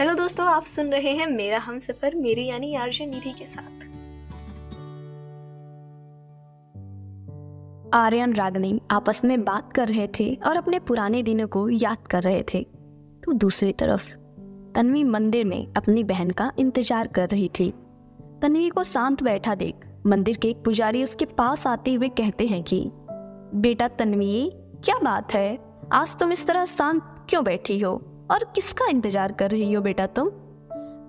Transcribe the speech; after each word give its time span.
Hello 0.00 0.14
दोस्तों, 0.14 0.46
आप 0.46 0.62
सुन 0.62 0.92
रहे 0.92 1.10
हैं 1.10 1.26
मेरा 1.26 1.58
हम 1.58 1.78
सफ़र, 1.78 2.14
मेरी 2.14 2.46
यानी 2.46 2.74
आरजे 2.74 3.06
निधि 3.06 3.32
के 3.32 3.44
साथ। 3.44 3.82
आर्यन 7.94 8.34
रागनी 8.34 8.80
आपस 8.90 9.24
में 9.24 9.44
बात 9.44 9.72
कर 9.72 9.88
रहे 9.88 10.08
थे 10.20 10.34
और 10.46 10.56
अपने 10.56 10.78
पुराने 10.78 11.22
दिनों 11.22 11.48
को 11.48 11.68
याद 11.68 11.98
कर 12.10 12.22
रहे 12.22 12.42
थे। 12.42 12.66
तो 13.24 13.32
दूसरी 13.32 13.72
तरफ़, 13.72 14.14
तन्वी 14.74 15.04
मंदिर 15.04 15.44
में 15.44 15.72
अपनी 15.76 16.04
बहन 16.04 16.30
का 16.30 16.52
इंतज़ार 16.58 17.06
कर 17.06 17.28
रही 17.28 17.50
थी। 17.60 17.74
तन्वी 18.42 18.68
को 18.68 18.82
शांत 18.82 19.22
बैठा 19.22 19.54
देख, 19.54 19.74
मंदिर 20.06 20.36
के 20.36 20.48
एक 20.48 20.64
पुजारी 20.64 21.02
उसके 21.02 21.24
पास 21.24 21.66
आते 21.66 21.94
हुए 21.94 22.08
कहते 22.08 22.46
हैं 22.46 22.62
कि, 22.62 22.90
बेटा 23.54 23.88
तन्वी, 23.88 24.52
क्या 24.54 24.98
बात 25.04 25.34
है? 25.34 25.58
आज 25.92 26.16
तुम 26.16 26.32
इस 26.32 26.46
तरह 26.46 26.64
शांत 26.64 27.26
क्यों 27.30 27.44
बैठी 27.44 27.78
हो? 27.78 28.09
और 28.30 28.44
किसका 28.54 28.86
इंतज़ार 28.90 29.32
कर 29.32 29.50
रही 29.50 29.72
हो 29.72 29.82
बेटा 29.82 30.06
तुम? 30.06 30.28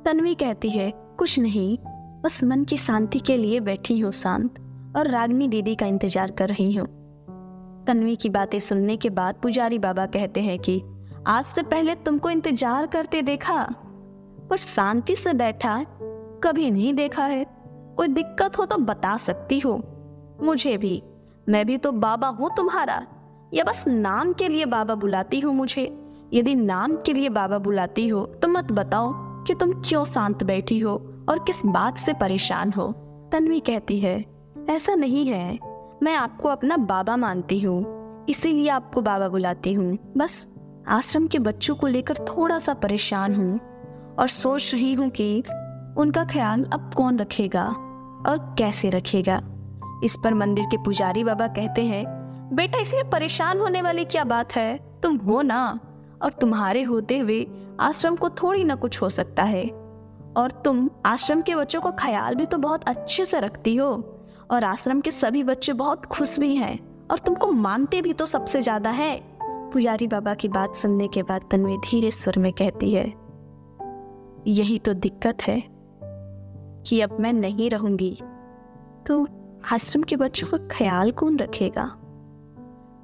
तन्वी 0.06 0.34
कहती 0.36 0.70
है, 0.70 0.92
कुछ 1.18 1.40
नहीं, 1.40 1.78
बस 2.24 2.44
मन 2.44 2.64
की 2.64 2.78
शांति 2.78 3.20
के 3.20 3.38
लिए 3.38 3.60
बैठी 3.60 4.00
हूँ 4.00 4.12
शांत 4.12 4.56
और 4.98 5.08
रागनी 5.08 5.48
दीदी 5.48 5.76
का 5.76 5.86
इंतज़ार 5.86 6.32
कर 6.32 6.50
रही 6.50 6.74
हूँ। 6.74 6.88
तन्वी 7.88 8.16
की 8.16 8.30
बातें 8.30 8.60
सुनने 8.60 8.98
के 8.98 9.10
बाद 9.10 9.36
पुजारी 9.36 9.80
बाबा 9.80 10.06
कहते 10.06 10.42
हैं 10.42 10.60
कि, 10.60 10.82
आज 11.28 11.46
से 11.46 11.64
पहले 11.64 11.96
तुमको 11.96 12.30
इंतज़ार 12.30 12.88
करते 12.88 13.22
देखा, 13.22 13.64
पर 14.50 14.58
शांति 14.58 15.16
से 15.16 15.34
बैठा 15.34 15.86
कभी 16.44 16.72
नहीं 16.72 16.94
देखा 16.94 17.26
है। 17.26 17.46
कोई 17.98 18.08
दिक्कत 18.08 18.58
हो 18.58 18.66
तो 18.66 18.78
बता 18.78 19.18
सकती 19.18 19.60
हो। 19.60 19.82
मुझे 20.42 20.78
भी, 20.78 21.02
मैं 21.50 21.66
भी 21.66 21.78
तो 21.78 21.92
बाबा 21.92 22.28
हूँ 22.28 22.50
तुम्हारा, 22.58 23.06
या 23.54 23.64
बस 23.64 23.84
नाम 23.88 24.34
के 24.34 24.48
लिए 24.48 24.66
बाबा 24.66 24.96
बुलाती 24.96 25.40
हूँ 25.40 25.56
मुझे। 25.56 26.01
यदि 26.34 26.56
नाम 26.56 26.96
के 26.96 27.14
लिए 27.14 27.30
बाबा 27.30 27.58
बुलाती 27.58 28.08
हो 28.08 28.26
तो 28.42 28.48
मत 28.48 28.72
बताओ 28.72 29.14
कि 29.44 29.54
तुम 29.54 29.72
क्यों 29.82 30.04
शांत 30.04 30.44
बैठी 30.44 30.78
हो 30.80 30.94
और 31.30 31.40
किस 31.40 31.66
बात 31.66 31.98
से 31.98 32.14
परेशान 32.14 32.72
हो। 32.72 32.92
तन्वी 33.32 33.60
कहती 33.60 33.98
है, 34.00 34.24
ऐसा 34.70 34.96
नहीं 34.96 35.26
है। 35.26 35.58
मैं 36.04 36.16
आपको 36.16 36.50
अपना 36.50 36.78
बाबा 36.78 37.16
मानती 37.18 37.60
हूँ। 37.60 38.26
इसीलिए 38.30 38.70
आपको 38.70 39.02
बाबा 39.02 39.28
बुलाती 39.30 39.74
हूँ। 39.74 39.98
बस, 40.18 40.48
आश्रम 40.88 41.28
के 41.28 41.40
बच्चों 41.40 41.76
को 41.76 41.88
लेकर 41.88 42.18
थोड़ा 42.28 42.60
सा 42.60 42.74
परेशान 42.74 43.36
हूँ 43.36 43.60
और 44.20 44.28
सोच 44.28 44.74
रही 44.74 44.94
हूँ 44.94 45.10
कि 45.10 45.44
उनका 45.98 46.24
ख्याल 46.24 46.64
अब 46.64 46.94
कौन 46.94 47.20
रखेगा 47.20 47.66
और 48.28 48.56
कैसे 48.58 48.90
रखेगा। 48.90 49.42
इस 50.04 50.16
पर 50.24 50.34
मंदिर 50.34 50.66
के 50.66 50.78
पुजारी 50.78 51.24
बाबा 51.24 51.48
कहते 51.50 51.82
हैं, 51.82 52.06
बेटा 52.54 52.80
इसमें 52.80 53.10
परेशान 53.10 53.60
होने 53.60 53.82
वाली 53.82 54.06
क्या 54.06 54.24
बात 54.24 54.56
है? 54.56 54.78
तुम 55.04 55.18
हो 55.18 55.42
ना। 55.42 55.80
और 56.22 56.34
तुम्हारे 56.34 56.82
होते 56.84 57.18
हुए 57.18 57.46
आश्रम 57.80 58.16
को 58.16 58.30
थोड़ी 58.32 58.64
ना 58.64 58.76
कुछ 58.76 59.02
हो 59.02 59.10
सकता 59.10 59.44
है। 59.44 59.64
और 60.38 60.52
तुम 60.66 60.90
आश्रम 61.06 61.42
के 61.42 61.56
बच्चों 61.56 61.82
का 61.82 61.92
ख्याल 62.00 62.36
भी 62.36 62.46
तो 62.46 62.58
बहुत 62.58 62.84
अच्छे 62.90 63.26
से 63.26 63.40
रखती 63.40 63.76
हो। 63.76 63.92
और 64.52 64.64
आश्रम 64.64 65.02
के 65.02 65.12
सभी 65.12 65.44
बच्चे 65.44 65.74
बहुत 65.76 66.06
खुश 66.06 66.38
भी 66.40 66.56
हैं 66.56 66.78
और 67.08 67.18
तुमको 67.18 67.52
मानते 67.52 68.02
भी 68.02 68.14
तो 68.14 68.26
सबसे 68.26 68.62
ज़्यादा 68.62 68.90
है। 68.92 69.20
पुजारी 69.72 70.08
बाबा 70.08 70.34
की 70.34 70.48
बात 70.50 70.76
सुनने 70.76 71.08
के 71.08 71.24
बाद 71.24 71.42
तन्वी 71.52 71.78
धीरे 71.80 72.12
स्वर 72.12 72.40
में 72.40 72.52
कहती 72.54 72.90
है, 72.92 73.06
यही 74.48 74.78
तो 74.80 74.94
दिक्कत 74.96 75.42
है 75.42 75.62
कि 76.82 77.00
अब 77.02 77.18
मैं 77.20 77.34
नहीं 77.34 77.70
रहूँगी। 77.70 78.18
तो 79.08 79.26
आश्रम 79.72 80.04
के 80.04 80.16
बच्चों 80.16 80.48
का 80.48 80.58
ख्याल 80.70 81.12
कौन 81.12 81.38
रखेगा? 81.38 81.86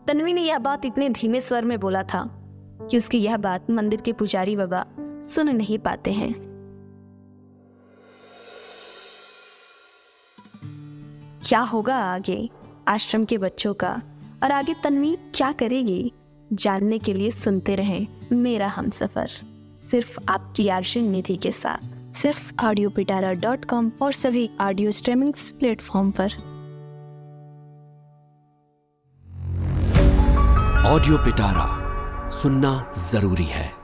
तन्वी 0.08 0.34
ने 0.34 0.42
यह 0.42 0.60
बात 0.60 0.86
इतने 0.86 1.10
धीमे 1.10 1.40
स्वर 1.40 1.66
में 1.66 1.80
बोला 1.80 2.04
था 2.04 2.24
कि 2.92 2.98
उसकी 2.98 3.18
यह 3.18 3.38
बात 3.38 3.70
मंदिर 3.70 4.02
के 4.02 4.14
पुजारी 4.14 4.56
बाबा 4.56 4.86
सुन 5.28 5.50
नहीं 5.50 5.80
पाते 5.80 6.12
हैं। 6.12 6.48
क्या 11.48 11.60
होगा 11.60 11.96
आगे 11.96 12.50
आश्रम 12.88 13.26
के 13.26 13.38
बच्चों 13.38 13.74
का? 13.74 14.02
और 14.44 14.52
आगे 14.52 14.76
तनवीर 14.84 15.32
क्या 15.36 15.52
करेगी? 15.52 16.14
जानने 16.54 17.00
के 17.00 17.14
लिए 17.14 17.32
सुनते 17.32 17.76
रहें 17.76 18.08
मेरा 18.32 18.68
हम 18.68 18.90
सफ़र। 18.90 19.28
सिर्फ़ 19.92 20.20
आपकी 20.30 20.70
आर्शिन 20.70 21.10
निधि 21.10 21.38
के 21.38 21.52
साथ। 21.52 22.14
सिर्फ़ 22.14 22.66
ऑडियो 22.66 22.90
पिटारा 22.90 23.34
डॉट 23.34 23.66
कॉम 23.66 23.92
और 24.02 24.12
सभी 24.12 24.50
ऑडियो 24.62 24.92
स्ट्रीमिंग 24.92 25.34
प्लेटफॉर्म 25.60 26.12
पर। 26.12 26.28
ऑडियो 30.88 31.18
पिटारा 31.18 31.77
सुनना 32.32 32.92
ज़रूरी 32.98 33.44
है। 33.44 33.77